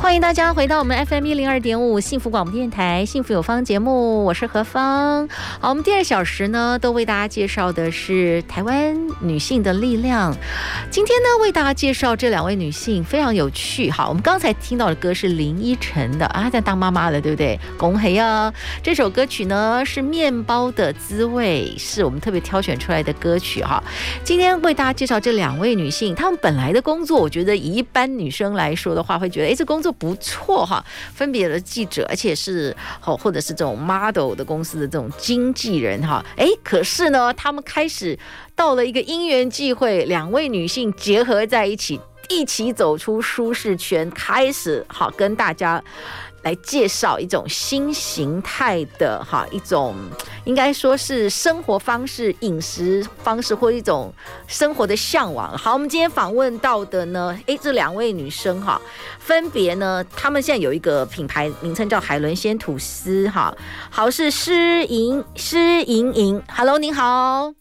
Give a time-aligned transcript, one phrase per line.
[0.00, 5.28] 欢迎大家回到我们 FM 一零二点五幸福广播电台幸福有方节目，我是何芳。
[5.60, 10.34] 好，我们第二小时呢，都为大家介绍的是台湾女性的力量。
[10.90, 13.90] 今天呢，为大家介绍这两位女性非常有趣。
[13.90, 17.60] 好，我们刚才听到的歌是林依晨的啊，在当妈妈了，对不对？
[17.76, 18.50] 恭喜啊！
[18.82, 23.84] 这首歌曲呢是《面包的滋味》，是我们特别挑选出来的歌曲哈。
[24.24, 29.89] 今天为大家介绍这两位女性，她们本来的工作，我觉得以一般女生来说的话，会觉得哎，这工作。
[29.92, 38.18] 不错哈，分别的记者，而且是好，或者是这种 model 的公司的这种经纪人哈，哎，可是呢，他们开始
[38.54, 45.82] 到了一个因缘际会，两位女性结合在一起，一起走出舒适圈，开始好跟大家。
[46.42, 49.94] 来介绍一种新形态的哈，一种
[50.44, 54.12] 应该说是生活方式、饮食方式或一种
[54.46, 55.56] 生活的向往。
[55.56, 58.80] 好，我们今天访问到的呢，诶，这两位女生哈，
[59.18, 63.54] 分别呢，她们现在有一个品牌名称叫海伦鲜吐司哈。
[63.90, 67.52] 好，是施莹施莹莹，Hello，您好，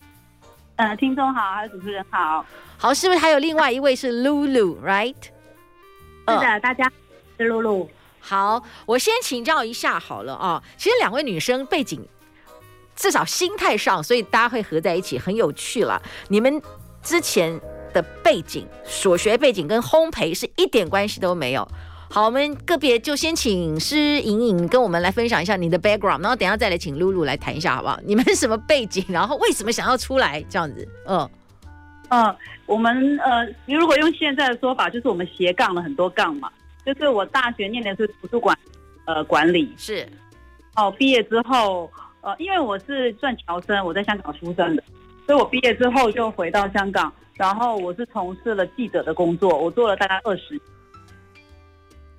[0.78, 2.46] 呃，听众好，还有主持人好，
[2.78, 5.16] 好，是不是还有另外一位是露露，right？
[6.28, 6.90] 是的，大家
[7.38, 7.90] 是露露。
[8.30, 10.62] 好，我先请教一下好了啊。
[10.78, 12.08] 其实两位女生背景，
[12.96, 16.00] 至少心态上，所以大家会合在一起，很有趣了。
[16.28, 16.62] 你们
[17.02, 17.60] 之前
[17.92, 21.68] 的背景、所学背景跟烘焙是一点关系都没有。
[22.12, 28.00] 好，我们个别就先请施莹莹跟我们来分享一下你的 background，然后等下再来请露露来谈一下，好不好？
[28.06, 29.04] 你们什么背景？
[29.10, 30.88] 然后为什么想要出来这样子？
[31.08, 31.28] 嗯
[32.10, 32.36] 嗯，
[32.68, 36.48] 我们呃，你如果用现在的说法，就是我们斜杠了很多杠嘛。
[36.94, 38.58] 就是我大学念的是图书馆，
[39.06, 40.08] 呃，管理是。
[40.76, 41.92] 哦，毕业之后，
[42.22, 44.84] 呃，因为我是算侨生，我在香港出生的，
[45.28, 50.62] 所以我毕业之后就回到香港，然后我是从事了记者的工作，我做了大概二十年。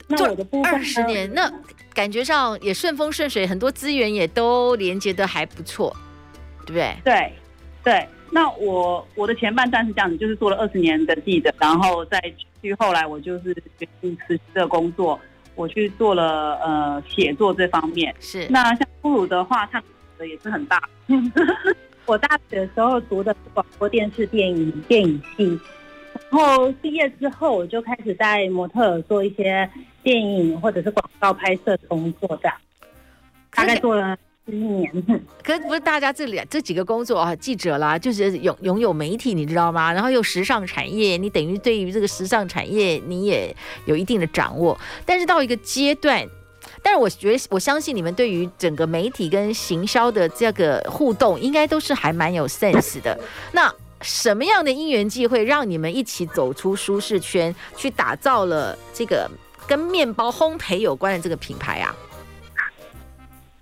[0.06, 1.50] 那我的部分二十年，那
[1.92, 5.96] 感觉上也顺风顺水，很多资源也都连接的还不错，
[6.64, 6.96] 对不对？
[7.02, 7.32] 对，
[7.82, 8.08] 对。
[8.32, 12.20] 那我我的前半段是这样子，就是做了二十年的记者，然后再
[12.62, 15.18] 去后来我就是决定辞职的工作，
[15.56, 18.14] 我去做了呃写作这方面。
[18.20, 18.46] 是。
[18.48, 19.82] 那像布鲁的话，他
[20.16, 20.80] 的也是很大。
[22.06, 25.60] 我大学的时候读的是广播电视电影电影系，
[26.30, 29.68] 然后毕业之后我就开始在模特儿做一些
[30.02, 32.56] 电影或者是广告拍摄工作这样，
[33.50, 34.16] 大概做了。
[35.42, 39.92] 可是不是大家这里这几个工作啊，记者啦，就是拥拥有媒体，你知道吗？
[39.92, 43.54] 然后又时尚产业，你等于对于这个时尚产业你也
[43.86, 44.78] 有一定的掌握。
[45.06, 46.26] 但是到一个阶段，
[46.82, 53.18] 但是我觉得我相信你们对于整个媒体跟行销的这个互动，应该都是还蛮有 sense 的。
[53.52, 53.72] 那
[54.02, 59.30] 什么样的因缘际会让你们一起走出舒适圈，去打造了这个
[59.66, 61.94] 跟面包烘焙有关的这个品牌啊？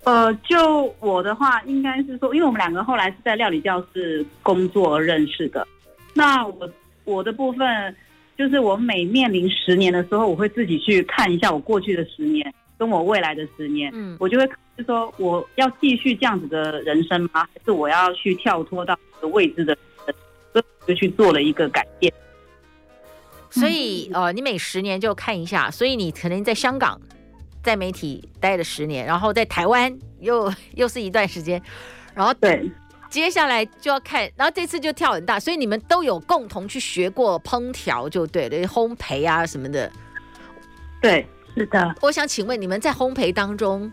[0.05, 5.67] 呃，就我的话，应该是说，因为我们两个后来是在料理教室工作认识的。
[6.13, 6.69] 那我
[7.03, 7.95] 我的部分，
[8.37, 17.45] 就是我每面临十年的时候，我会自己去看一下我过去的十年，跟我未来的十年，嗯，我就会就说，我要继续这样子的人生吗？
[17.53, 20.15] 还是我要去跳脱到一个未知的人生？
[20.53, 22.11] 所以就去做了一个改变。
[23.51, 26.99] 所以，呃，你每十年就看一下，所以你可能在香港。
[27.63, 31.61] 在媒体待了十年，然后在台湾又 又是一段时间，
[32.13, 32.69] 然后对，
[33.09, 39.91] 接下来就要看，然后这次就跳很大，所以你们都有共同去学过烹调，就对了，烘焙啊什么的。
[41.01, 41.25] 对，
[41.55, 41.95] 是的。
[42.01, 43.91] 我想请问你们在烘焙当中，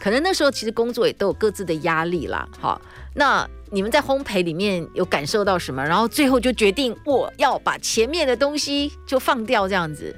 [0.00, 2.48] 可能那时候其实工作也都有各自的压力啦。
[2.60, 2.80] 好，
[3.14, 5.84] 那你们在烘焙里面有感受到什么？
[5.84, 10.14] 然后最后就决定我要把前面的东西就放掉，这样子。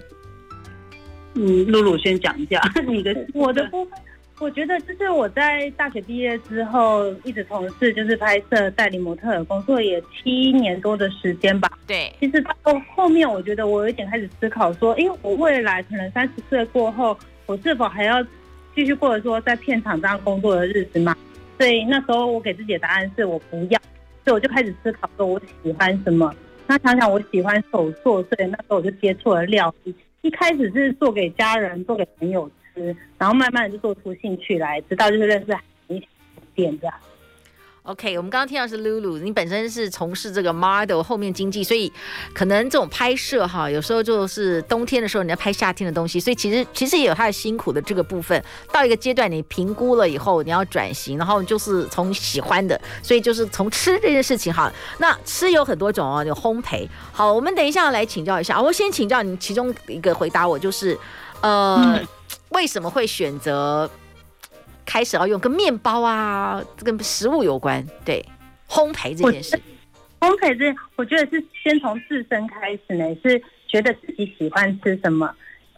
[1.34, 3.98] 嗯，露露先讲一下 你的我的部分。
[4.40, 11.68] 我觉得就是我在大学毕业之后，一直从事就是拍摄代理模特的工作，也七年多的时间吧。
[11.88, 18.22] 对，其实到后面，我觉得我有点开始思考说，因为我未来可能三十岁过后，我是否还要
[18.76, 21.16] 继续过着说在片场这样工作的日子嘛？
[21.58, 23.80] 所以那时候我给自己的答案是我不要，
[24.24, 26.32] 所以我就开始思考说我喜欢什么。
[26.68, 29.92] 那想想我喜欢手作，所以那时候我就接触了料理。
[30.22, 35.56] 一开始是做给家人、做给朋友吃，然后慢慢的就做出兴趣来，直到就是认识
[35.88, 36.02] 一
[36.54, 36.94] 点这样。
[37.88, 41.90] OK，我们刚刚听到是 Lulu，你本身是从事这个 model 后面经济，所以
[42.34, 48.44] 可能这种拍摄哈，有时候就是冬天的时候你要拍夏天的东西，所以其实其实也有它的辛苦的这个部分。
[48.70, 54.70] 到一个阶段，你评估了以后，你要转型，然后就是从喜欢的，所以就是从吃这件事情哈。
[54.98, 56.86] 那吃有很多种哦，有烘焙。
[57.10, 60.94] 好，我们等一下来请教一下，我先请教你其中一个回答我，就是
[61.40, 62.06] 呃，嗯、
[62.50, 63.90] 为什么会选择？
[64.88, 68.24] 开始要用跟面包啊，跟食物有关，对，
[68.66, 69.54] 烘焙这件事。
[70.18, 75.30] 烘焙这，我觉得是先从自身开始呢，是觉得自己喜欢吃什么，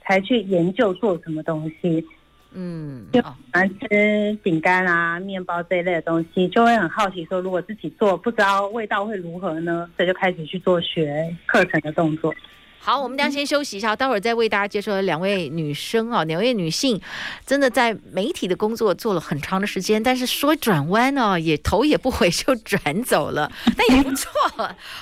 [0.05, 2.07] 才去研究做什么东西。
[2.53, 9.91] 嗯，就喜欢吃饼干啊、面包这一类的东西，就会很好奇说，如果自己做，不知道味道会如何呢？
[9.97, 12.33] 所以就开始去做学课程的动作。
[12.83, 16.99] 好，我们俩先休息一下，待会儿再为大家介绍两位女生啊，两位女性，
[17.47, 24.33] 真的在媒体的工作做了很长的时间，但是说转弯呢，也头也不回就转走了， 那也不错。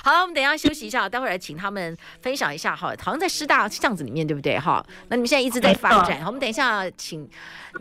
[0.03, 4.85] 好了，我们等一下休息一下，待会儿来请他们分享一下哈，好像在师大巷子里面，对不对哈？
[5.07, 7.25] 那你们现在一直在发展，好，我们等一下请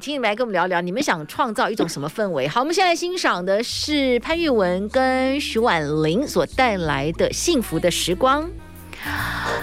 [0.01, 2.47] 请你们来跟我们聊聊，你们想创造一种什么氛围？
[2.47, 8.45] 好，我们现在欣赏的是潘玉文跟徐婉玲所带来的《幸福的时光》。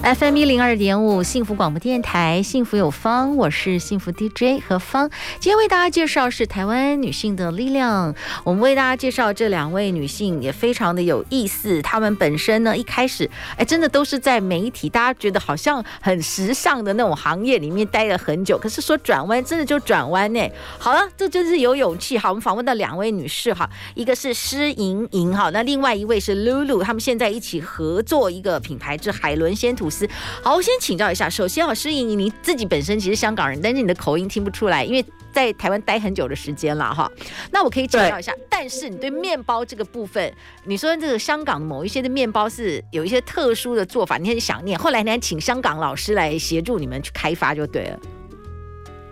[0.04, 5.10] FM 一零二点五幸福广播电台，幸福有方，我是幸福 DJ 何芳。
[5.40, 8.14] 今天为大家介绍是台湾女性的力量。
[8.44, 11.82] 我们为大家介绍这两位女性也非常的有意思。
[11.82, 18.58] 她们本身呢，一开始哎，真的都是在媒体，大家觉得好像很时尚的那种行业里面待了很久。
[18.60, 20.48] 可是说转弯，真的就转弯呢。
[20.78, 22.18] 好了，这就是有勇气。
[22.18, 30.10] 好，我们访问到两位女士哈，一个是施盈盈哈，那另外一位是 Lulu，他们现在一起合作一个品牌，是海伦鲜吐司。
[30.44, 31.30] 好，我先请教一下。
[31.30, 37.12] 首先啊，施盈盈，你自己本身其实香港人，但是你的口音听不出来，因为在台湾待很久的时间了哈。
[37.52, 40.34] 那我可以请教一下，但是你对面包这个部分，
[40.64, 48.00] 你说这个香港的某一些的面包是有一些特殊的做法，你很想念，后来你还请香港老师来协助你们去开发就对了。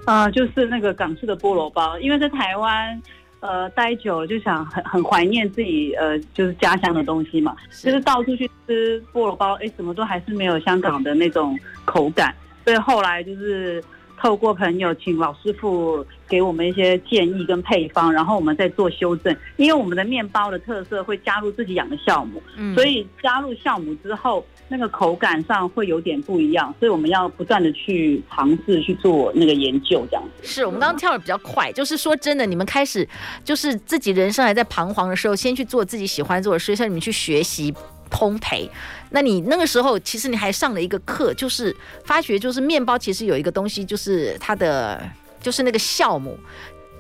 [0.05, 2.99] 啊、就是那个港式的菠萝包，因为在台湾。
[3.43, 7.87] 呃，待久了就想很很怀念自己呃，就是家乡的东西嘛，是。
[7.87, 13.83] 就是到处去吃菠萝包，哎，怎么都还是没有香港的那种口感，所以后来就是
[14.23, 24.43] 透过朋友请老师傅给我们一些建议跟配方，然后我们再做修正，因为我们的面包的特色会加入自己养的酵母，嗯，所以加入酵母之后。
[24.69, 30.47] 那个口感上会有点不一样，所以我们要不断的去尝试去做那个研究，这样子。
[30.47, 33.07] 是我们刚刚跳的比较快，就是说真的，你们开始
[33.43, 37.71] 就是自己人生还在彷徨的时候，先去做自己喜欢做的事，像你们去学习
[38.13, 38.69] 烘焙。
[39.09, 41.75] 那你那个时候其实你还上了一个课，就是
[42.05, 45.01] 发觉就是面包其实有一个东西，就是它的
[45.41, 46.37] 就是那个酵母。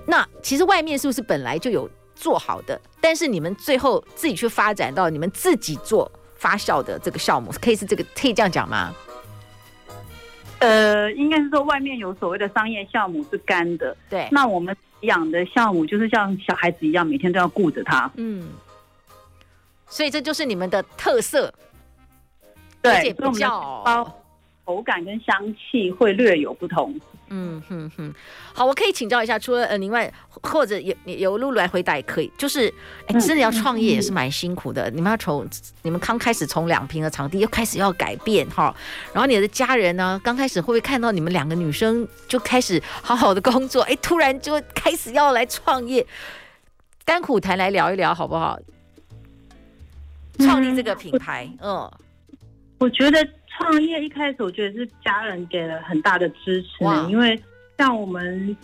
[0.05, 2.81] 那其实外面是不是本来就有做好的？
[2.99, 6.11] 但是你们最后自己去发展到你们自己做。
[6.35, 8.93] 发酵的这个酵母可以是这个，可以这样讲吗？
[10.59, 14.27] 呃，应该是说外面有所谓的商业酵母是干的，对。
[14.29, 18.11] 那我们养的酵母就是像小孩子一样，每天都要顾着它。
[18.15, 18.49] 嗯。
[19.93, 21.53] 所以这就是你们的特色。
[22.81, 24.23] 对，比较包
[24.65, 26.99] 口感跟香气会略有不同。
[27.29, 28.13] 嗯哼哼，
[28.53, 32.31] 好，我可以请教一下，除了呃，另外或者有有露露来回答也可以。
[32.37, 32.73] 就是，
[33.07, 34.89] 哎，真的要创业也是蛮辛苦的。
[34.89, 35.47] 嗯、你们要从
[35.83, 38.75] 你们刚开始从两平的场地又开始要改变哈，
[39.13, 46.05] 然后你的家人呢，刚开始会不会看到你们两个女生就开始好好的工作，哎，突然就开始要来创业，
[47.05, 48.59] 甘苦谈来聊一聊好不好？
[50.39, 51.91] 创立这个品牌，嗯，嗯
[52.79, 53.27] 我觉得。
[53.55, 57.39] 创业一开始，我觉得是家人给了很大的支持，因为
[57.77, 58.57] 像我们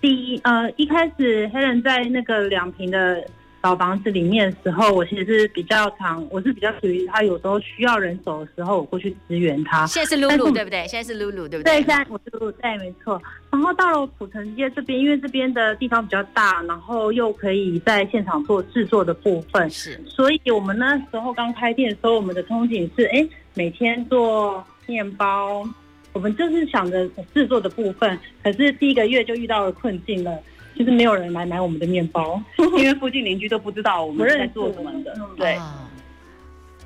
[0.00, 3.28] 第一呃一开始黑人在那个两瓶的
[3.66, 9.84] 老房子里面的时候，我其实是比较常，我是比较属于他有时候需要人手的时候，我过去支援他。
[9.88, 10.86] 现在是露露对不对？
[10.86, 11.72] 现在是露露对不对？
[11.72, 13.20] 对，现在我是露露，对，没错。
[13.50, 20.00] 然后到了土城街这边，因为这边的地方比较大，然后又可以在现场做制作的部分，是。
[20.06, 23.28] 所以我们那时候刚开店的时候，我们的憧憬是，哎。
[23.58, 25.66] 每天做面包，
[26.12, 28.18] 我们就是想着制作的部分。
[28.44, 30.38] 可是第一个月就遇到了困境了，
[30.78, 32.40] 就是没有人来买我们的面包，
[32.78, 35.16] 因为附近邻居都不知道我们在做什么的。
[35.36, 35.58] 对，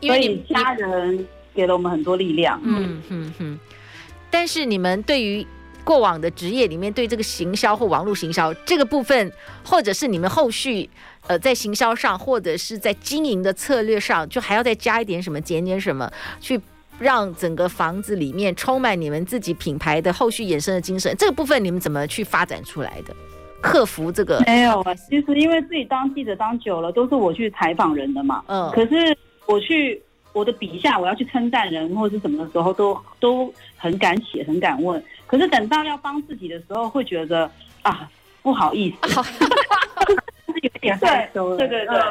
[0.01, 2.61] 因为你家人给了我们很多力量。
[2.65, 3.59] 嗯嗯嗯。
[4.31, 5.45] 但是你们对于
[5.83, 9.33] 过往的职业里面，对这个行销或网络行销这个部分，
[9.65, 10.89] 或者是你们后续。
[11.27, 16.59] 呃，在行销上或者是在经营的策略上，就还要再加一点什么，减点什么，去
[16.99, 21.15] 让整个房子里面充满你们自己品牌的后续衍生的精神。
[21.19, 23.15] 这个部分你们怎么去发展出来的？
[23.61, 24.41] 克服这个？
[24.47, 28.43] 没有啊，其实因为自己当记者当久了，都是我去采访人的嘛。
[28.47, 28.71] 嗯。
[28.73, 30.01] 可是我去
[30.33, 35.03] 我的笔下，我要去称赞人或者是什么的时候，都都很敢写，很敢问。
[35.27, 37.51] 可是等到要帮自己的时候，会觉得
[37.83, 38.09] 啊，
[38.43, 39.15] 不好意思。
[39.21, 39.25] 好
[40.63, 42.03] 有点害羞了，对对对，对，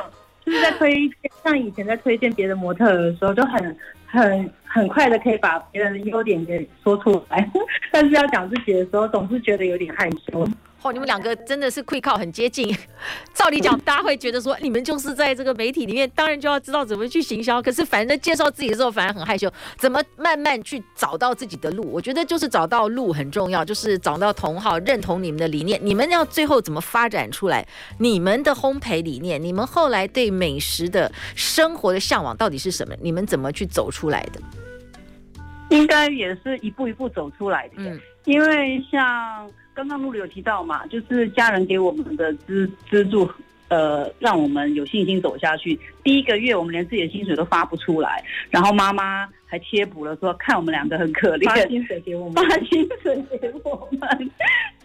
[0.45, 7.47] 就是在推荐，像以前在推荐别的模特的时候，就很很很快的可以把别人的优点给说出来，
[7.91, 10.47] 但是要讲自己的时候，总是觉得有点害羞。
[10.81, 12.74] 哦，你们两个真的是会靠很接近。
[13.33, 17.62] 照理讲，大家会觉得说，你们就是在这个媒体里面，当然就要知道怎么去行销。
[17.62, 19.51] 可是，反正介绍自己的时候，反而很害羞。
[19.77, 21.91] 怎么慢慢去找到自己的路？
[21.91, 25.77] 我觉得就是找到路很重要，就是找到同好，认同你们的理念。
[25.83, 27.67] 你们要最后怎么发展出来？
[27.98, 32.95] 你们的烘焙理念，你们后来对美食的生活的向往到底是什么？
[33.01, 34.39] 你们怎么去走出来的？
[35.69, 37.74] 应该也是一步一步走出来的。
[37.77, 39.50] 嗯，因为像。
[39.79, 43.31] 刚刚露露有提到嘛，就是家人给我们的资资助，
[43.69, 45.79] 呃，让我们有信心走下去。
[46.03, 54.31] 第一个月我们连自己的薪水都发不出来，然后妈妈还贴补了说，看我们两个很可怜，发薪水给我们，发薪水给我们。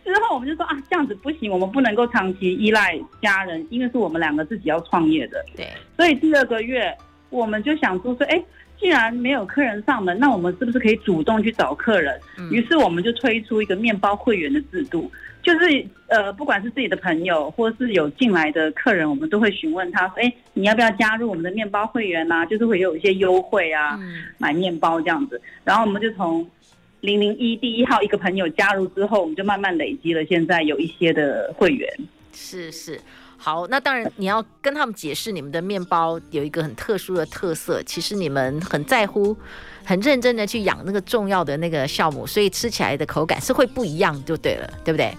[0.05, 5.45] 之后我们就说啊，这样子不行，我们不能够长期依赖家人，因为是我们两个自己要创业的。
[5.57, 6.97] 对，所以第二个月
[7.31, 8.41] 我们就想说说，哎。
[8.79, 12.21] 既然没有客人上门，那我们是不是可以主动去找客人？
[12.39, 15.11] 嗯、于是我们就推出一个面包会员的制度，
[15.43, 22.45] 就是呃，不管是自己的朋友或是有进来的客人，我们都会询问他说：“哎，你要不要加入我们的面包会员啊？
[22.45, 26.47] 就是会有一些优惠啊，嗯、买面包这样子。”然后我们就从
[27.01, 31.89] 零零一第一号一个朋友加入之后，我们就慢慢累积了，现在有一些的会员。
[32.33, 33.01] 是是。
[33.37, 39.37] 好，那当然你要跟他们解释你们的面包有一个很特殊的特色，其实你们很在乎、
[39.85, 45.15] 很认真的去养那个重要的那个酵母，所以吃起来的口感是会不一样，就对了，对不对？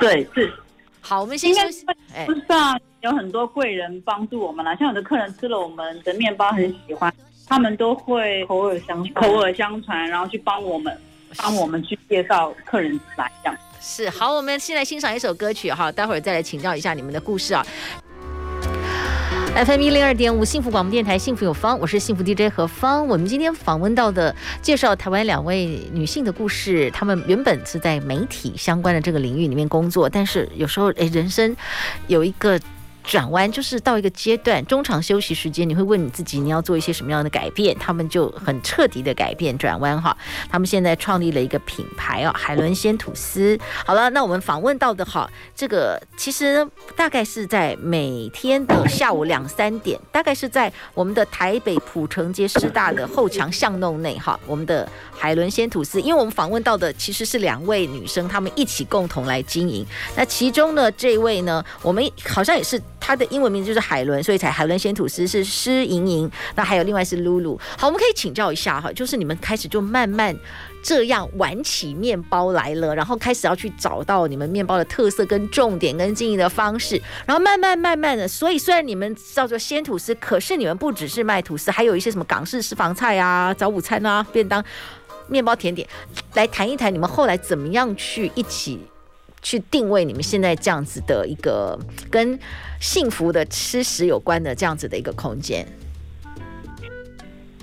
[0.00, 0.52] 对，是。
[1.00, 1.86] 好，我们先休息。
[2.26, 7.14] 不是啊，有很多贵人帮助我们啦，像有的客人吃了我们的面包很喜欢，
[7.46, 10.98] 他们都会口耳相口耳相传，然后去帮我们
[11.36, 13.56] 帮我们去介绍客人来这样。
[13.88, 17.64] 是好，我们先来欣赏一首歌曲哈，待会儿再来请教一下你们的故事啊。
[19.54, 23.06] FM 一零二点五幸福广播电台，幸福有方，我是幸福 DJ 何芳。
[23.06, 31.56] 我们今天访问到的，介绍台湾两位女性的故事，她们原本是在媒体相关的这个领域里面工作，但是有时候诶，人生
[32.08, 32.58] 有一个。
[33.06, 37.74] 转弯就是到一个阶段，中场休息时间，你会问你自己，你要做一些什么样的改变？
[37.78, 40.14] 他们就很彻底的改变转弯哈。
[40.50, 43.56] 他们现在创立了一个品牌哦，海伦鲜吐司。
[43.86, 56.00] 好了，那我们访问到的哈，这个其实大概是在每天的下午两三点，大概是在我们的台北浦城街师大的后墙巷弄内哈，我们的海伦鲜吐司。
[56.00, 59.86] 因为我们访问到的其实是两位女生，她们一起共同来经营。
[60.16, 62.82] 那其中呢，这位呢，我们好像也是。
[62.98, 66.30] 他的英文名字就是海伦，所以才海伦鲜吐司是诗莹莹。
[66.54, 67.58] 那还有另外是露露。
[67.78, 70.36] 好，我们可以请教一下哈，就是你们开始就慢慢
[70.82, 84.64] 这样玩起面包来了，然后开始要去找到你们面包的特色跟重点跟经营的方式，然后慢慢慢慢的，所以虽然你们叫做鲜吐司，可是你们不只是卖吐司，还有一些什么港式私房菜啊、早午餐啊、便当、
[85.28, 85.86] 面包甜点，
[86.34, 88.80] 来谈一谈你们后来怎么样去一起。
[89.46, 91.78] 去定位你们现在这样子的一个
[92.10, 92.36] 跟
[92.80, 95.64] 幸福的吃食有关的这样子的一个空间。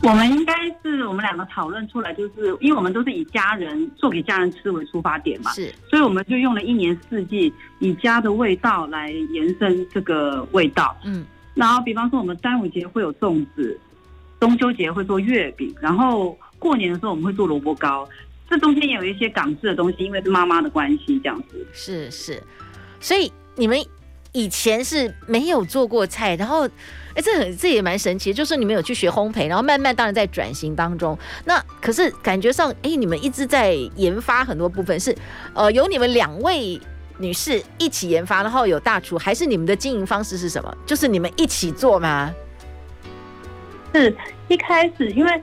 [0.02, 10.96] 我们应该是我们两个讨论出来，就是因为我们都是以家人做给家人吃为出发点嘛，是，所以我们就用了一年四季以家的味道来延伸这个味道。
[11.04, 13.78] 嗯，然后比方说我们端午节会有粽子，
[14.40, 18.08] 中秋节会做月饼，然后过年的时候我们会做萝卜糕。
[18.54, 22.44] 这中间也有一些港式的东西，因为是妈妈的关系，这样子是是，
[23.00, 23.84] 所以你们
[24.32, 26.68] 以前是没有做过菜，然后
[27.16, 31.18] 哎，这很这也蛮神奇，就是你们有去学烘焙，然后慢慢当然在转型当中。
[31.46, 35.18] 那可是感觉上，哎，你们一直在研发很多部分，是
[35.56, 36.80] 呃有你们两位
[37.18, 40.78] 女士一起研发，然后有大厨，还是你们的经营方式是什么？
[40.86, 42.32] 就是你们一起做吗？
[43.96, 44.16] 是
[44.48, 45.42] 一开始因为。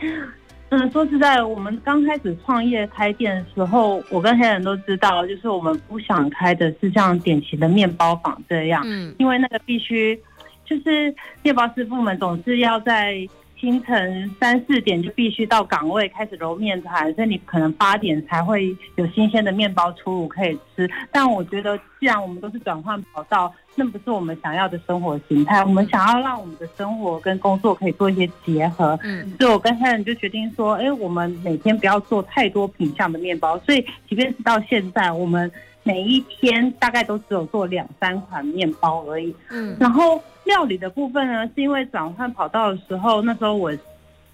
[0.71, 10.17] 嗯，说实在，我们刚开始创业开店的时候，我跟黑人都知道，就是我们不想开的是像典型的面包房这样，嗯，因为那个必须
[10.65, 11.13] 就是
[11.43, 13.17] 面包师傅们总是要在
[13.59, 20.89] 清晨三四点就必须到岗位开始揉面团，所以你可能八点才会有新鲜的面包出炉可以吃。
[21.11, 25.65] 但我觉得，既然我们都是转换跑道，那不是我们想要的生活形态。
[25.65, 28.99] 我们想要让我们的生活跟工作可以做一些结合。
[29.03, 33.59] 嗯，所以我跟 Helen 就决定说，哎，我们每天不要做太多品相的面包。
[33.61, 35.51] 所以，即便是到现在，我们
[35.83, 39.35] 每一天大概都只有做两三款面包而已。
[39.49, 40.23] 嗯，然后。
[40.47, 43.71] 料理的部分呢，是因为转换跑道的时候，那时候我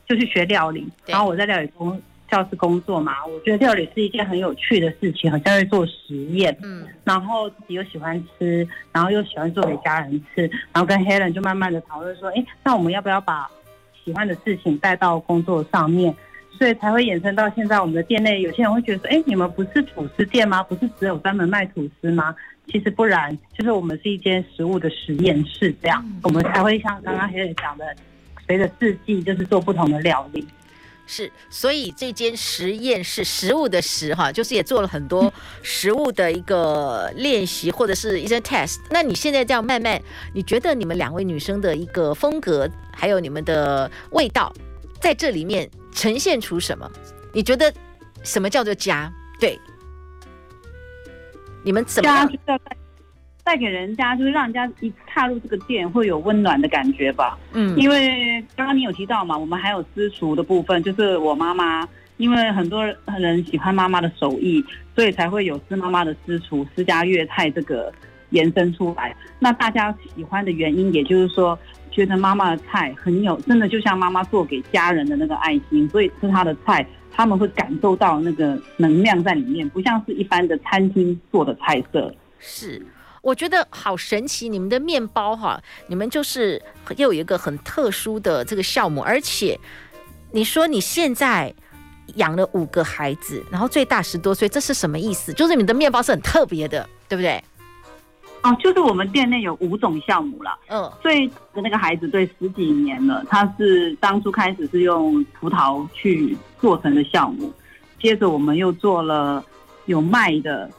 [0.06, 2.00] 就去学料理，然后我在料理工
[2.30, 10.42] 教室工作嘛，我觉得料理是一件很有趣的事情，好像在做实验，嗯，然后自己又喜欢吃，然后又喜欢做给家人吃，
[10.73, 13.49] 然后跟 Helen 就慢慢的讨论说，哎，那我们要不要把
[14.04, 16.14] 喜欢的事情带到工作上面？
[16.59, 20.62] 所以才会衍生到现在，我们的店内有些人会觉得说，哎，你们不是吐司店吗？
[20.62, 22.35] 不是只有专门卖吐司吗？
[22.66, 27.95] 其实不然，就是我们是一间食物的实验室，这样我们才会像刚刚 Helen 讲的，
[28.47, 30.47] 随着四季就是做不同的料理。
[31.06, 35.32] 是，所以这间实验室食物的食哈， 就是也做了很多
[35.62, 38.78] 食物的一个练习或者是一些 test。
[38.90, 40.00] 那你现在这样慢慢，
[40.34, 44.52] 你觉得你们两位女生的一个风格，还有你们的味道，
[45.00, 46.90] 在这里面呈现出什么？
[47.32, 47.72] 你觉得
[48.22, 49.12] 什么叫做家？
[49.38, 49.58] 对。
[51.62, 52.32] 你们怎么样？
[52.44, 52.58] 带
[53.46, 57.38] 带给人家，就是让人家一踏入这个店会有温暖的感觉吧。
[57.52, 62.84] 嗯，因为刚刚你有提到嘛，我们还有私厨的部分，就是我妈妈，因为很多
[63.20, 64.64] 人喜欢妈妈的手艺，
[64.96, 67.92] 所以才会有私妈妈的私厨私家粤菜这个
[68.30, 69.14] 延伸出来。
[69.38, 71.56] 那大家喜欢的原因，也就是说，
[71.92, 76.84] 觉得妈妈的菜很有，真的就像妈妈做给家人的那个爱心，所以吃她的菜。
[77.12, 82.14] 他们会感受到那个能量在里面，不像是一般的餐厅做的菜色。
[82.38, 82.84] 是，
[83.26, 86.62] 我觉得好神奇，你们的面包哈，你们就是
[86.97, 89.59] 又有一个很特殊的这个项目，而且
[90.30, 91.52] 你说你现在
[92.14, 95.33] 养了五个孩子，然后最大十多岁，这是什么意思？
[95.33, 97.42] 就是你的面包是很特别的，对不对？
[98.42, 100.56] 哦，就是我们店内有五种酵母了。
[100.68, 107.52] 嗯，最的那个孩子对十几年了，他是当初开始是用葡萄去做成的酵母，
[108.00, 109.45] 接着我们又做了
[109.87, 110.71] 有麦的，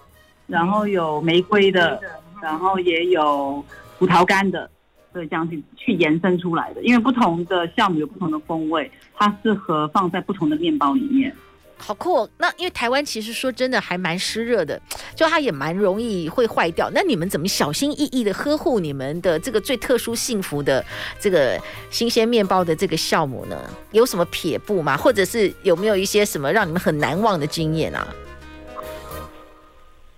[0.46, 2.02] 然后有玫瑰的，
[2.42, 3.64] 然后也有
[3.98, 4.70] 葡萄干的，
[5.14, 6.82] 所以这样去去延伸出来的。
[6.84, 11.34] 因为不同的酵母有不同的风味，它适合放在不同的面包里面。
[11.80, 12.30] 好酷哦！
[12.40, 14.82] 那因为台湾其实说真的还蛮湿热的，
[15.14, 16.90] 就它也蛮容易会坏掉。
[16.92, 20.84] 那你们怎么小心翼翼的呵护你们的这个最特殊幸福的
[21.20, 23.56] 这个新鲜面包的这个酵母呢？
[23.92, 24.98] 有什么撇步吗？
[24.98, 28.08] 或者是有没有一些什么让你们很难忘的经验啊？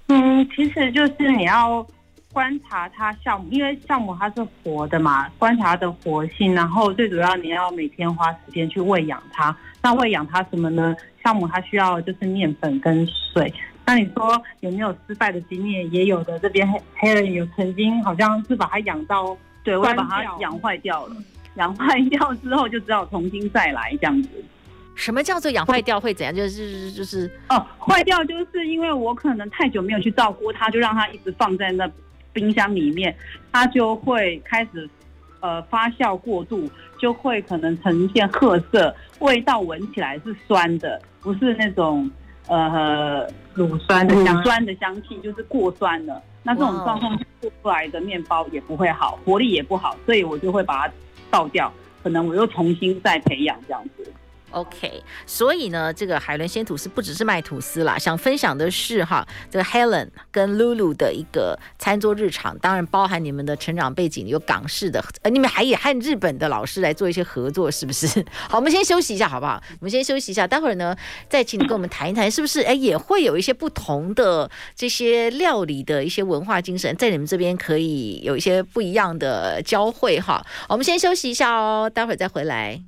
[0.08, 1.86] 嗯，其实就是你要
[2.40, 9.54] 观察它酵母，因为酵母它是活的嘛，观察它的活性，然后最主要你要每天花时间去喂养它。
[9.84, 10.96] 那喂养它什么呢？
[11.22, 13.54] 酵母它需要就是面粉跟水。
[13.86, 15.92] 那你说有没有失败的经验？
[15.92, 16.40] 也有的。
[16.40, 21.18] 这边黑黑人有曾经好像是把它养到，对，我把它养坏掉了。
[21.56, 24.30] 养坏掉之后就只好重新再来这样子。
[24.96, 26.34] 什么叫做养坏掉会怎样？
[26.34, 31.86] 就是就是哦，坏掉就是因为我可能太久没有去照顾它，就让它一直放在那
[32.34, 33.16] 冰箱里面，
[33.52, 34.90] 它就会开始
[35.40, 38.96] 呃发酵过度，就会可能呈现褐色。
[39.20, 42.10] 味道闻起来是酸的，不是那种
[42.48, 46.22] 呃乳酸的香酸的香气，就是过酸了。
[46.42, 50.94] 那这种状况做出来的面包也不会好，活力也不好，所以我就会把它
[51.30, 54.12] 倒掉，可能我又重新再培养这样子。
[54.52, 68.08] OK，所以呢，这个海伦鲜吐司不只是卖吐司啦，想分享的是哈，这个 Helen 跟 Lulu 的一个餐桌日常，当然包含你们的成长背景，有港式的，呃，你们还也和日本的老师来做一些合作，是不是？
[68.50, 69.62] 好，我们先休息一下，好不好？
[69.80, 70.96] 我们先休息一下，待会儿呢，
[71.30, 72.62] 再请你跟我们谈一谈，是不是？
[72.62, 80.44] 哎，也会有一些不同的这些料理的一些文化精神，在你们这边可以有一些不一样的交汇哈。
[80.68, 82.82] 我们先休息一下哦，待会儿再回来。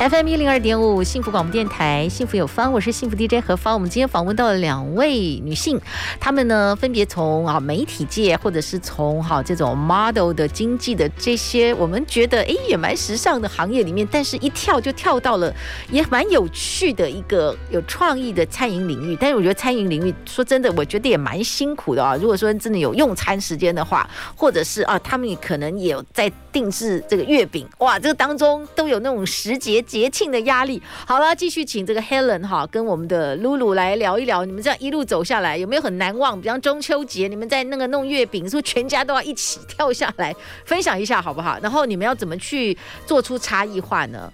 [0.00, 3.74] FM 一零二点五幸福广播电台，幸福有方，我是幸福 DJ 何芳。
[3.74, 5.78] 我们今天访问到了两位女性，
[6.18, 15.54] 她们呢分别从啊媒体界，或者是从哈这种 model 的经济的这些，我们觉得哎也蛮时尚的行业里面，但是一跳就跳到了
[15.90, 19.14] 也蛮有趣的一个有创意的餐饮领域。
[19.20, 22.16] 但是我觉得餐饮领域说真的，我觉得也蛮辛苦的啊。
[22.16, 29.84] 如果说真的有用餐时间的话，或者是啊他们也可能也有在定制这个月饼，哇，这个当中都有那种时节。
[29.90, 36.40] 节庆的压力，好了，继续请这个 Helen 哈跟我们的露露来聊一聊，你们这样一路走下来有没有很难忘？
[36.40, 40.32] 比方中秋节，你们在那个弄月饼，是不是全家都要一起跳下来
[40.64, 41.58] 分享一下，好不好？
[41.60, 44.32] 然后你们要怎么去做出差异化呢？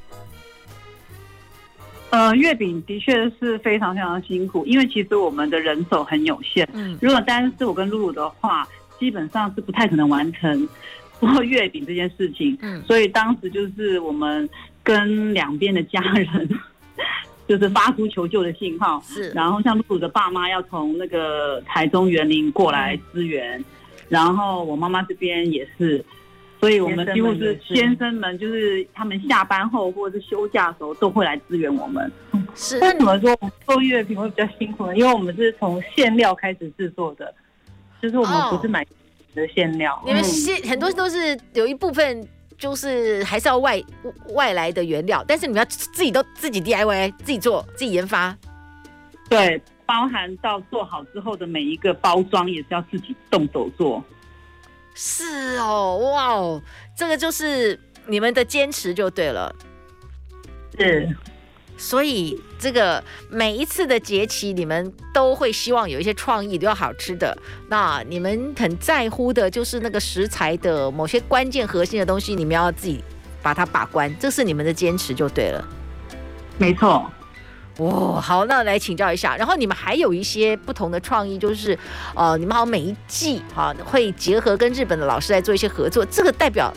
[2.11, 6.69] 呃，月饼的确是非常非常辛苦，因为其实我们的人手很有限。
[6.75, 8.69] 嗯，如果单是我跟露露的话，
[9.01, 10.69] 基本上是不太可能完成
[11.19, 12.57] 做月饼这件事情。
[12.61, 14.49] 嗯，所以当时就是我们
[14.87, 16.49] 跟两边的家人，
[17.49, 19.03] 就是发出求救的信号。
[19.05, 23.64] 是，然后像露露的爸妈要从那个台中园林过来支援，嗯、
[24.09, 26.05] 然后我妈妈这边也是。
[26.59, 32.11] 所以我们几乎是先生们，就是他们下班后或者是休假的时候，都会来支援我们。
[32.55, 34.96] 是，那怎么说我们做月饼会比较辛苦呢？
[34.96, 37.33] 因为我们是从馅料开始制作的，
[38.01, 38.87] 就是我们不是买
[39.35, 40.03] 的馅料。
[40.07, 42.27] 你们馅很多都是有一部分
[42.59, 43.83] 就是还是要外
[44.31, 48.37] 外来的原料，但是你们要自己都自己 DIY 自己做自己研发。
[49.29, 54.03] 对，包含到做好之后的每一个包装也是要自己动手做。
[54.95, 56.62] 是哦，哇哦，
[56.97, 59.55] 这个就是你们的坚持就对了。
[60.79, 61.09] 是，
[61.77, 67.37] 所以这个每一次的节期，你们都会希望有一些创意，都要好吃的。
[67.69, 73.03] 那你们很在乎的就是那个食材的某些关键核心的东西，你们要自己
[73.43, 75.65] 把它把关，这是你们的坚持就对了。
[76.59, 77.11] 没错。
[77.79, 81.79] 哦，好，那来请教一下，然后你们还有一些不同的创意，就是，
[82.15, 86.73] 呃，你们好像每一季哈会结合跟日本的老师来做一些合作，这个代表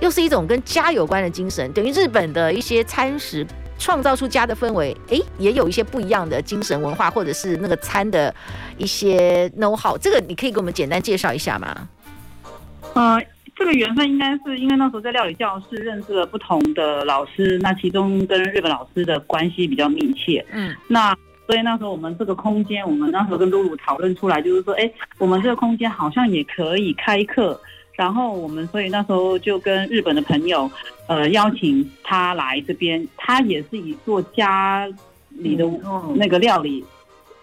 [0.00, 3.46] 又是一种跟家有关的精神，等于日本的一些餐食
[3.80, 8.32] 创造出家的氛围，诶，也有一些不一样的精神文化，或者是那个餐的
[8.78, 11.88] 一些 know how，这个你可以给我们简单介绍一下吗？
[12.94, 13.20] 呃。
[13.56, 20.42] 这个缘分应该是因为那时候在料理教室认识了不同的老师，那其中跟日本老师的关系比较密切。
[20.50, 21.14] 嗯，那
[21.46, 27.60] 所以那时候我们这个空间，我们那时候跟露露讨论出来，就是说，哎，我们这个空间好像也可以开课。
[28.00, 30.70] 然后我们所以那时候就跟日本的朋友，
[31.06, 34.88] 呃，邀请他来这边，他也是以做家
[35.28, 35.66] 里的
[36.14, 36.82] 那个料理，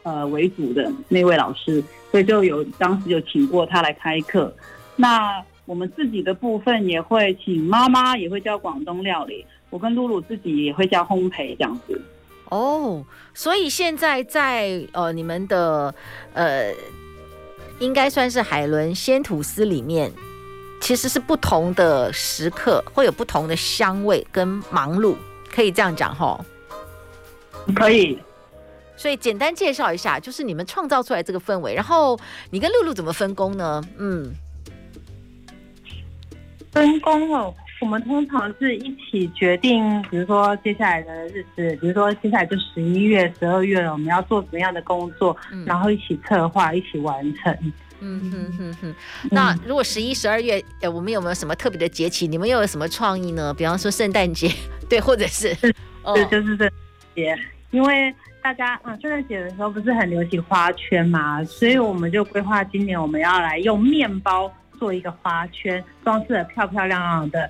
[0.02, 4.52] 呃为主的那位老师，所以就有当时有请过他来开课。
[4.96, 9.46] 那我们自己的部分也会请妈妈，也会教广东料理。
[9.70, 12.02] 我跟露露自己也会教烘焙这样子。
[12.50, 15.93] 哦，所以现在在呃你们的
[16.34, 16.74] 呃，
[17.80, 20.12] 应该算是海伦鲜吐司里面，
[20.80, 25.16] 其实是不同的时刻会有不同的香味跟忙碌，
[25.54, 26.44] 可以这样讲吼？
[27.76, 28.18] 可以。
[28.96, 32.18] 所以简单介绍一下，就是你们创造出来这个氛围，然后
[32.50, 33.84] 你跟露露怎么分工呢？
[33.98, 34.34] 嗯。
[36.72, 47.56] 分工哦，我们通常是一起决定，比如说接下来的日子，比如说接下来就十一月、十二月了，我们要做什么样的工作，嗯、然后一起策划，一起完成。
[47.99, 48.95] 嗯哼哼哼。
[49.31, 52.27] 那如果十一、十二月，呃，我们有没有什么特别的节气？
[52.27, 53.53] 你们又有什么创意呢？
[53.53, 54.51] 比方说圣诞节，
[54.89, 56.71] 对，或者是，对，就是圣诞
[57.15, 57.38] 节，
[57.71, 64.51] 因为大家嗯，圣诞节的时候不是很流行花圈嘛，所以我们就规划今年我们要来用面包。
[64.79, 67.49] 做一个花圈，装饰的漂漂亮亮的，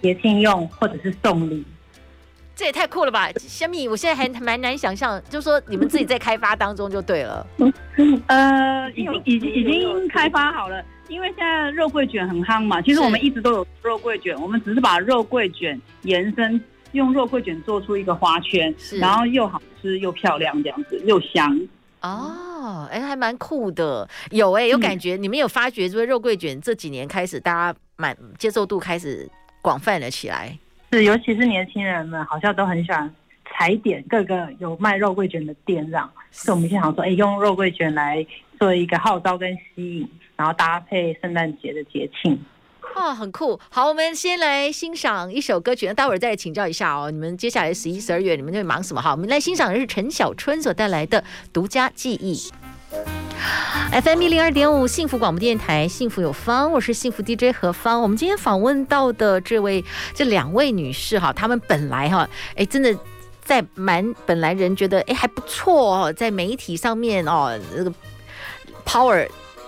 [0.00, 1.66] 节庆用或者是送礼，
[2.56, 3.30] 这也太酷了吧！
[3.38, 7.46] 小米，我现在还蛮难想象，就是说你们自己在开发当中就对了。
[8.28, 12.80] 呃，已经已经已经开发好了，因为现在肉桂卷很夯嘛。
[12.80, 16.58] 其实我们一直都有肉桂卷，我们只是把肉桂卷延伸，
[16.92, 21.60] 用肉桂卷做出一个花圈，然后又好吃又漂亮，这样子又香。
[22.00, 25.14] 哦，哎，还蛮酷的，有哎，有感觉。
[25.14, 29.28] 嗯、你们有发觉，就是肉桂卷这几年开始，大家蛮接受度开始
[29.60, 30.58] 广泛了起来。
[31.02, 33.12] 尤其是年轻人们，好像都很喜欢
[33.52, 36.10] 踩点各个有卖肉桂卷的店，这样。
[36.30, 38.24] 所以我们现在想说，哎，用肉桂卷来
[38.58, 42.38] 做一个号召跟吸引，然后搭配圣诞节的节庆。
[42.94, 43.60] 哦，很酷。
[43.70, 47.10] 好，我们先来欣赏一首歌曲，那待会儿再请教一下哦。
[47.10, 49.02] 你们接下来十一、十二月，你们在忙什么？
[49.02, 52.50] 好，我们来欣赏的是陈小春所带来的独家记忆。
[53.92, 58.02] FM 一零二点五，幸福广播电台，幸福有方，我是幸福 DJ 何芳。
[58.02, 62.94] 我们今天访问到的这位、这两位女士哈，她们本来哈，哎，真的
[63.42, 67.92] 在蛮本来人觉得哎还不错哦，在媒体上面哦，这个
[68.84, 69.26] power。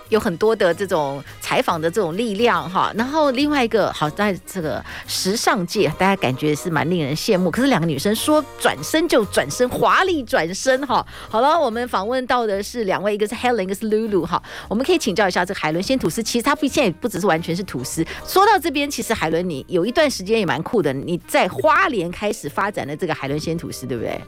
[0.09, 7.49] 有很多的这种采访的这种力量哈，然后另外一个好在这个时尚界，大家感觉是蛮令人羡慕。
[7.49, 11.05] 可是两个女生说转身就转身，华丽转身哈。
[11.29, 14.41] 好了，我们访问到的是两位，一个是 Helen，一个是 Lulu 哈。
[14.67, 18.05] 我们可以请教一下这个海伦鲜吐司，其实它不现在也不只是完全是吐司。
[18.25, 24.21] 说到这边，其实海伦你有一段时间也蛮酷的，你在花莲开始发展的这个海伦鲜吐司，对不对？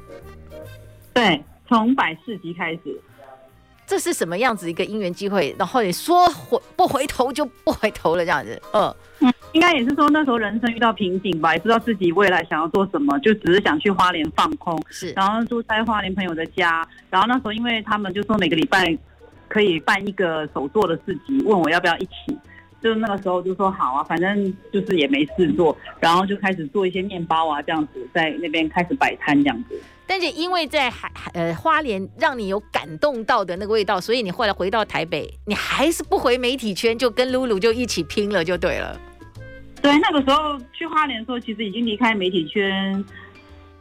[1.14, 3.02] 对，从百事集开始。
[3.92, 5.54] 这是什么样子一个姻缘机会？
[5.60, 8.58] 然后你说回不回头就不回头了，这样子。
[8.72, 14.82] 嗯嗯，应该也是说那时候人生遇到瓶颈吧，也不知道自己未来想要做什么，就只是想去花莲放空。
[14.90, 18.98] 是，然后住在花莲朋友的家，然后那时候因为他们就说每个礼拜
[19.50, 22.38] 可以办一个手作的市集，问我要不要一起。
[22.82, 29.80] 就那个时候就说好啊，反正就是也没事做，然后就开始做一些面包啊，这样子在那边开始摆摊这样子。
[30.08, 39.00] 但是因为在海呃花莲让你有感动到的那个味道，所以你后来回到台北，你还是不回媒体圈，就跟露露就一起拼了就对了。
[39.82, 43.06] 对，那个时候去花莲的时候，其实已经离开媒体圈。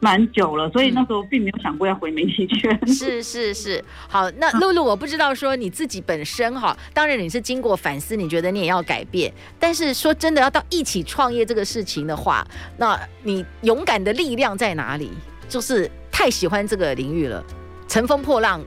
[0.01, 2.77] 蛮久了，所以那时候并没有想过要回媒体圈。
[2.81, 9.31] 嗯、是是是，好，那露露，我不知道说你自己本身哈，当然你是经过反思，你觉得你也要改变。
[9.59, 12.45] 但是说真的，要到一起创业这个事情的话，
[12.77, 15.11] 那你勇敢的力量在哪里？
[15.47, 17.43] 就是太喜欢这个领域了，
[17.87, 18.59] 乘风破浪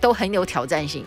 [0.00, 1.04] 都很有挑战性。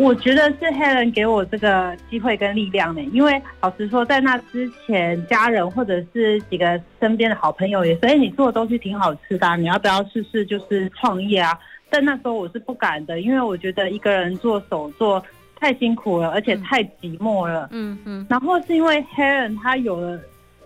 [0.00, 11.52] 我觉得是 Helen 给我这个机会跟力量呢，因为老实说，在那之前，家人或者是几个身边的好朋友也说，哎，你做的东西挺好吃的啊，你要不要试试就是创业啊？
[11.90, 15.22] 但那时候我是不敢的，因为我觉得一个人做手做
[15.54, 17.68] 太辛苦了，而且太寂寞了。
[17.70, 18.26] 嗯嗯。
[18.30, 20.18] 然后是因为 Helen 他有了，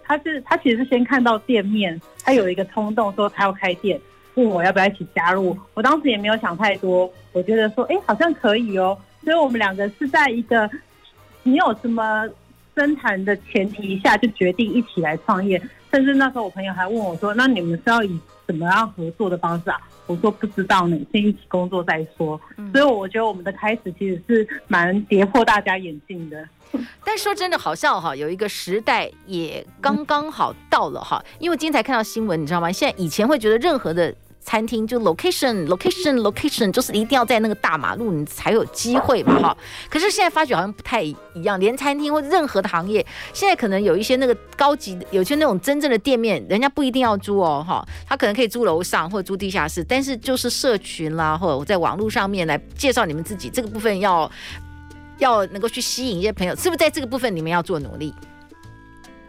[0.04, 4.00] 他是他其实是先看到店面，他有一个冲动说他要开店，
[4.34, 5.58] 问我要不要一起加入。
[5.74, 8.96] 我当时也没有想太多，我觉得说，哎，好像可以哦。
[9.24, 10.70] 所以我们两个是在一个
[11.42, 12.28] 没有什么
[12.74, 15.60] 深谈的前提下，就决定一起来创业。
[15.90, 22.40] 甚至那时候我朋友还问我说：“那你们是要以怎么样合作的方式啊？”我说：“不知道呢，先一起工作再说。”
[22.72, 26.44] 所以我觉得我们的开始其实是蛮跌破大家眼镜的。
[27.04, 32.72] 但说真的，好像哈有一个时代也刚刚好到了哈，因为今天才看到新闻，你知道吗？
[32.72, 34.12] 现在以前会觉得任何的。
[34.44, 39.56] 餐厅就 location location location，就是一定要在那个大马路，你才有机会嘛哈。
[39.90, 54.30] 可是现在发觉好像不太一样，连餐厅或任何的行业，现在可能有一些那个高级，有些那种真正的店面，人家不一定要租哦哈，他可能可以租楼上或者租地下室，但是就是社群啦，或者我在网络上面来介绍你们自己，这个部分要
[55.18, 58.12] 要能够去吸引一些朋友，是不是在这个部分你们要做努力？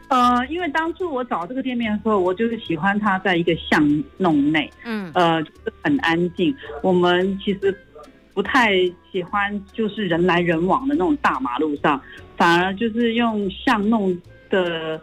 [0.07, 6.55] 呃，因为当初我找这个店面的时候，我就是喜欢它在一个巷弄内，嗯，呃，就是很安静。
[6.83, 7.75] 我们其实
[8.33, 8.73] 不太
[9.11, 11.99] 喜欢就是人来人往的那种大马路上，
[12.37, 14.15] 反而就是用巷弄
[14.49, 15.01] 的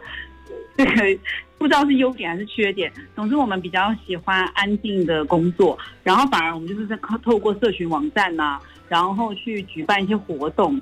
[0.77, 1.19] 这个，
[1.57, 2.91] 不知道是优点还是缺点。
[3.13, 10.79] 总之，我们比较喜欢安静的工作，然后反而我们就是在透过社群网站呐、啊，然后去举办一些活动，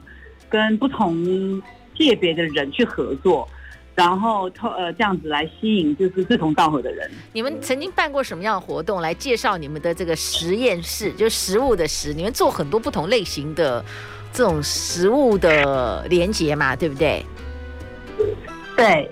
[0.48, 1.62] 跟不同
[1.96, 3.50] 界别的人去合作。
[3.96, 7.10] 然后透呃这样子来吸引就是志同道合的人。
[7.34, 11.12] 你们曾经办过什么样的活动来介绍你们的这个实验室？
[11.14, 13.84] 就是食物的食，你们做很多不同类型的
[14.32, 17.26] 这种食物的连接嘛，对不对？
[18.76, 19.12] 对。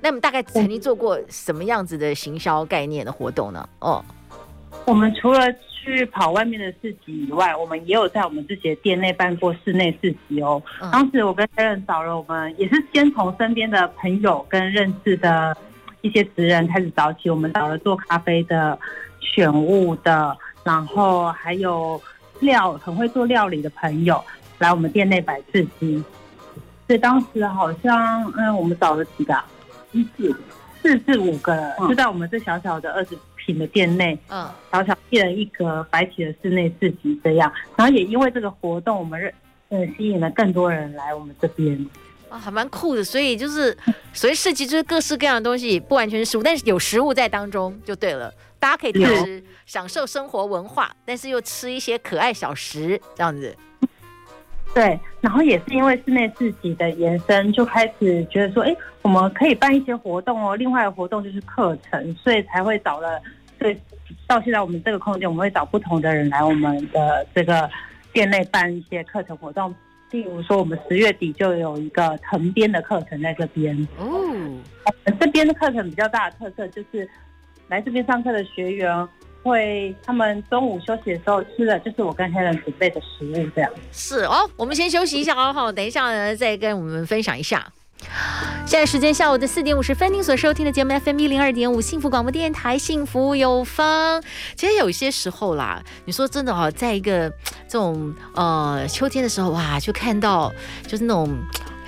[0.00, 3.68] 那么大概曾经做过什么样子的行销概念的活动呢？
[3.80, 4.04] 哦，
[4.84, 5.40] 我们除了。
[5.82, 10.62] 去跑外面的市集以外，我们也有在我们自己的店内办过室内市集哦。
[10.80, 15.56] 嗯、当时我跟 Helen 找了我们，也是先从身边的朋友跟认识的
[16.02, 17.28] 一些职人开始找起。
[17.28, 18.78] 我们找了做咖啡的、
[19.18, 22.00] 选物的，然后还有
[22.38, 24.22] 料很会做料理的朋友
[24.58, 26.00] 来我们店内摆市集。
[26.86, 29.36] 所以当时好像嗯，我们找了几个，
[29.90, 30.32] 一四
[30.80, 33.18] 四至五个，嗯、就在我们这小小的二十。
[33.44, 39.32] 品的店内，嗯，小小一人一格摆起了室内市集这样，然后也因为这个活动，我们认
[39.70, 41.86] 嗯吸引了更多人来我们这边，
[42.28, 43.02] 啊，还蛮酷的。
[43.02, 43.76] 所以就是，
[44.12, 48.32] 所以市集就是各式各样的东西，不完全是食物，但是有食物在当中就对了。
[48.58, 53.56] 大家可以同时享受生活文化，但是又吃一些可爱小食这样子。
[54.74, 60.56] 对，然后也是因为室内市集的延伸，就开始觉得说，哎，我们可以办一些活动哦。
[60.56, 63.20] 另外的活动就是课程，所以才会找了。
[63.58, 63.78] 对，
[64.26, 67.68] 到现在我们这个空间，我们会找不同的人来我们的这个
[68.14, 69.74] 店内办一些课程活动。
[70.10, 73.76] 例如说，我们十月底就有一个藤编的课程在这边。
[73.98, 77.06] 哦，我们这边的课程比较大的特色就是，
[77.68, 79.08] 来这边上课的学员。
[79.42, 83.70] 会，他们中午休息的时候吃的就是我跟 Helen 准备的食物，这样。
[83.92, 87.72] 是哦，我们先休息一下哦，好，等一下呢再跟我们分享一下。
[88.66, 94.20] 现在时间下午的四点五十分，您所收听的节目 FM 一零二点五幸福广播电台，幸福有方。
[94.56, 97.30] 其实有些时候啦，你说真的哈，在一个
[97.68, 100.52] 这种呃秋天的时候哇，就看到
[100.86, 101.32] 就是那种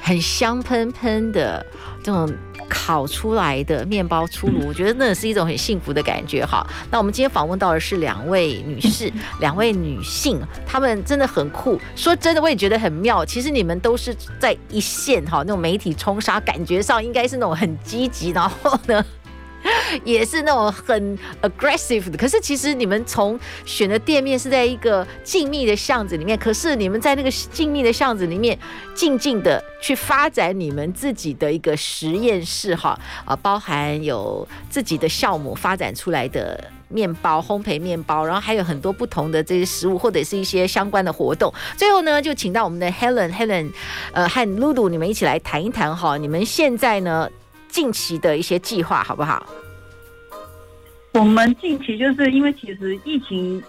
[0.00, 1.66] 很香喷喷的
[2.04, 2.32] 这种
[2.68, 6.66] 烤出来的面包出炉，我觉得那是一种很幸福的感觉哈。
[6.90, 11.80] 那我们今天访问到的是两位女士，两位女性，她们真的很酷。
[11.94, 13.24] 说真的，我也觉得很妙。
[13.24, 19.04] 其实你们都是在一线哈，那种媒体冲杀，感觉上应该是那种很积极，然后呢，
[20.04, 28.58] 也是那种很 aggressive 的，可是其实你们从选的店面是在一个静谧的巷子里面，可是你们在那个静谧的巷子里面，
[28.94, 41.52] 静静的去发展你们自己的一个实验室哈，啊，包含有自己的酵母发展出来的面包、烘焙面包，然后还有很多不同的这些食物或者是一些相关的活动。
[41.76, 43.72] 最后呢，就请到我们的 Helen Helen，
[44.12, 47.30] 呃，和 Lulu 你们一起来谈一谈哈，你们现在呢？
[47.74, 49.44] 近期的一些计划好不好？
[51.12, 53.60] 我们近期就是因为其实疫情，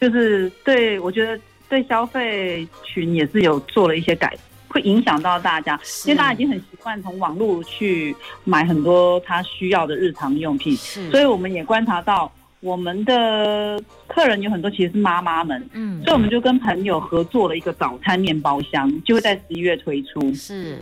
[0.00, 1.38] 就是对我觉得
[1.68, 4.34] 对消费群也是有做了一些改，
[4.68, 10.74] 会影响到大家，因为大家已经很习惯从网络去买很多他需要的日常用品，
[11.10, 20.78] 所以我们也观察到我们的客人有很多其实是妈妈们，嗯，所以我们就跟朋友合作了一个早餐面包箱，就会在十一月推出，是。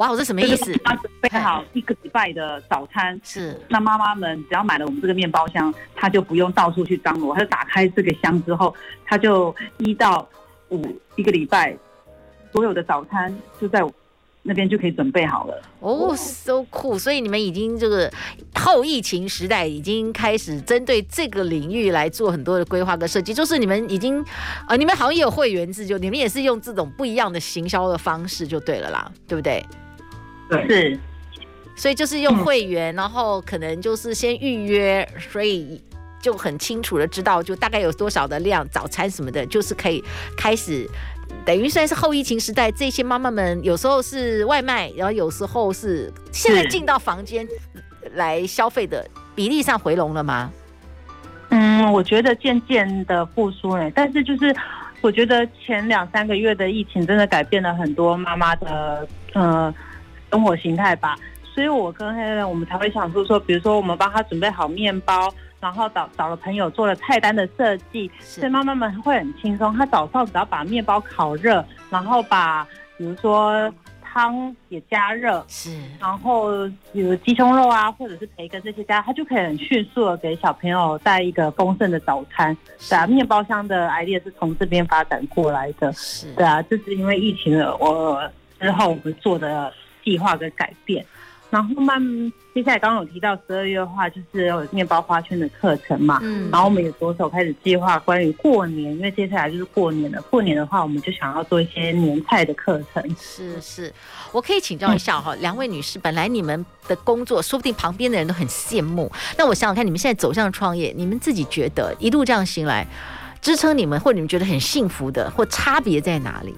[0.00, 0.72] 哇，我这什么意思？
[0.82, 10.26] 他准备好一个礼拜的早餐，是那妈妈们只要买了我们这个面包箱，他就不用到处去张罗，他就打开这个箱之后，他就一到
[10.70, 10.82] 五
[11.16, 11.76] 一个礼拜，
[12.50, 13.84] 所有的早餐就在
[14.40, 15.62] 那边就可以准备好了。
[15.80, 16.98] 哦，so cool！
[16.98, 18.10] 所以你们已经这个
[18.54, 29.62] 后疫情时代已经开始针对这个领域来做很多的规划跟设计，就是你们已经啊、呃，你们好像也有会员制，就你们也是用这种不一样的行销的方式就对了啦，对不对？
[30.50, 30.98] 是，
[31.76, 35.80] 所以就是用会员，然后可能就是先预约，所以
[36.20, 40.04] 就很清楚的知道，就大概有多少的量，早餐什么的，就是可以
[40.36, 40.86] 开始，
[41.44, 47.48] 等于算是后疫情时代，这些妈妈们有时候是外卖，然后有时候是现在进到房间
[48.14, 50.52] 来消费的比例上回笼了吗？
[51.48, 54.54] 嗯，我觉得渐渐的复苏了，但是就是
[55.00, 59.74] 我觉得前两三个月的疫情真的改变了很多妈妈的，呃。
[60.30, 69.76] 生活形态吧，所以我跟黑人我们才会想说说，比如说我们帮他准备好面包，然后找找了朋友做了菜单的设计，所以妈妈们会很轻松。
[69.76, 72.66] 他早上只要把面包烤热，然后把
[72.96, 76.50] 比如说汤也加热，是，然后
[76.92, 82.56] 比如鸡胸肉啊，或者是培根这些加，他就可以很迅速的给小朋友带一个丰盛的早餐。
[82.88, 85.92] 对啊，面包箱的 idea 是从这边发展过来的。
[85.92, 88.22] 是，对啊，这是因为疫情了，我
[88.60, 89.72] 之后我们做的。
[90.04, 91.04] 计划跟改变，
[91.50, 92.00] 然后慢
[92.52, 100.20] 接下来刚刚有提到十二月的话，就是有面包花圈的课程嘛，嗯，然后我们也着手开始计划关于过年，因为接下来就是过年了。
[100.22, 103.16] 过年的话，我们就想要做一些年菜的课程。
[103.18, 103.92] 是是，
[104.32, 109.10] 我可以请教一下哈，两、嗯、位女士，本来你们的工作，说不定旁边的人都很羡慕。
[109.38, 112.86] 那我想想看，你们现在走向创业，你们自己觉得一路这样行来，
[113.40, 116.54] 支撑你们或你们觉得很幸福的，或差别在哪里？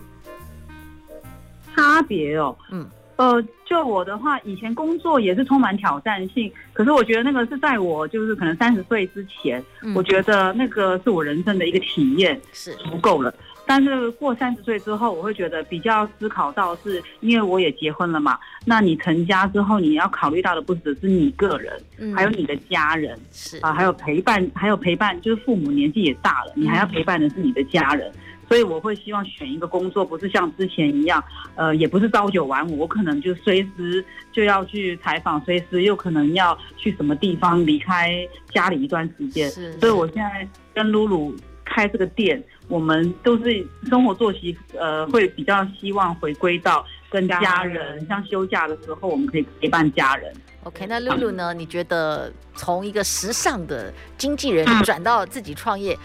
[1.76, 2.88] 差别哦，嗯。
[3.16, 13.33] 呃，就我的话，以前工作也是充满挑战性，可是我觉得那个是在我就是可能三十岁之前，嗯，我觉得那个是我人生的一个体验，是足够了。
[13.64, 28.12] 但是过三十岁之后，我会觉得比较思考到是，因为我也结婚了嘛，那你成家之后，你要考虑到的不只是你个人，嗯，还有你的家人，是啊，还有陪伴，还有陪伴，就是父母年纪也大了，你还要陪伴的是你的家人。
[28.53, 39.51] 所以我会希望选一个工作，不是像之前一样，呃，也不是朝九晚五，我可能就随时就要去采访，随时又可能要去什么地方离开家里一段时间。
[39.51, 41.35] 是，所以我现在跟露露
[41.65, 50.31] 开这个店，我们都是生活作息，呃，会比较希望回归到跟家人，像休假的时候，我们可以陪伴家人。
[50.65, 51.55] OK，那露露呢？
[51.55, 55.99] 你觉得从一个时尚的经纪人转到自己创业，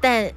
[0.00, 0.32] 但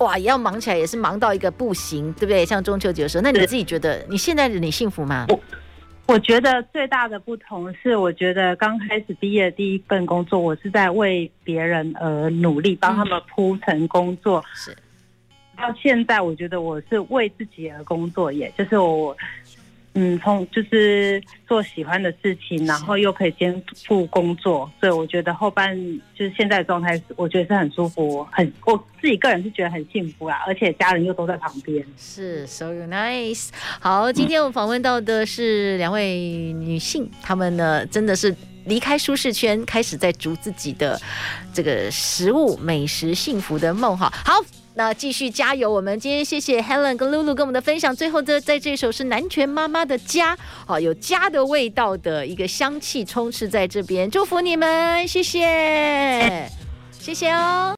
[0.00, 2.44] 哇，也要忙起来，也是忙到一个不行，对不对？
[2.44, 5.26] 像中秋节的时候，那你自己觉得你现在的你幸福吗？
[5.28, 5.40] 我
[6.06, 14.42] 我觉得最大的不同是，我觉得刚开始毕业的第一份工作，我是在为别人而努力，帮他们铺成工作。
[14.54, 14.76] 是、嗯，
[15.58, 19.16] 到现在我觉得我是为自己而工作，也就是我。
[19.94, 25.76] 嗯，从就是做喜欢的事情，然后又可以兼顾工作，所以我觉得后半
[26.14, 33.48] 就是现在的状态，我觉得是很舒服，很我自己个人是觉得很幸福啊，而且家人又都在旁边，是 so nice。
[33.80, 38.32] 好，今天我们访问到的是两位女性，她们呢真的是
[38.66, 41.00] 离开舒适圈，开始在逐自己的
[41.52, 44.08] 这个食物美食幸福的梦哈。
[44.24, 44.34] 好，
[44.74, 45.70] 那继续加油！
[45.70, 47.94] 我们今天谢谢 Helen 跟 Lulu 跟我们的分享。
[47.94, 56.48] 最后的在这首是南拳妈妈的家，好有家的味道的一个香气充斥在这边，祝福你们，谢谢，
[56.98, 57.68] 谢谢哦。